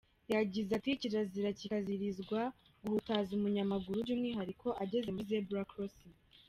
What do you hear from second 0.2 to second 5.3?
Yagize “Kirazira kiraziririzwa guhutaza umunyamaguru by’umwihariko ageze muri